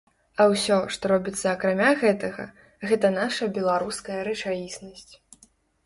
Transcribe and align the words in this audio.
А 0.39 0.45
ўсё, 0.53 0.77
што 0.95 1.03
робіцца 1.13 1.43
акрамя 1.51 1.91
гэтага, 2.03 2.47
гэта 2.91 3.15
наша 3.21 3.53
беларуская 3.61 4.21
рэчаіснасць. 4.33 5.11